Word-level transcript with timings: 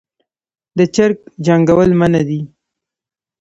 د 0.77 0.79
چرګ 0.95 1.17
جنګول 1.45 1.89
منع 1.99 2.21
دي 2.29 2.41